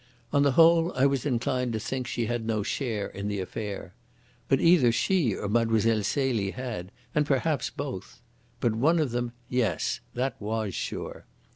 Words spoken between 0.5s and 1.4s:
whole I was